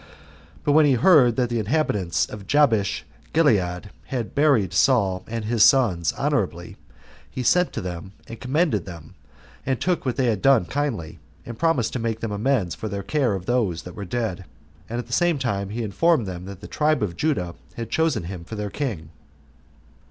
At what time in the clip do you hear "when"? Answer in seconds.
0.71-0.87